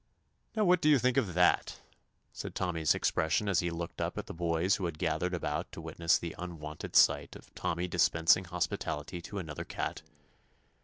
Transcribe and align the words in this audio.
"Now 0.55 0.65
what 0.65 0.81
do 0.81 0.89
you 0.89 0.97
think 0.97 1.15
of 1.17 1.35
that?* 1.35 1.79
said 2.33 2.55
Tommy's 2.55 2.95
expression 2.95 3.47
as 3.47 3.59
he 3.59 3.69
looked 3.69 4.01
up 4.01 4.17
at 4.17 4.25
the 4.25 4.33
boys 4.33 4.77
who 4.77 4.85
had 4.85 4.97
gathered 4.97 5.35
about 5.35 5.71
to 5.73 5.79
witness 5.79 6.17
the 6.17 6.33
unwonted 6.39 6.95
sight 6.95 7.35
of 7.35 7.53
Tommy 7.53 7.87
dispensing 7.87 8.45
hospitality 8.45 9.21
to 9.21 9.37
another 9.37 9.63
cat. 9.63 10.01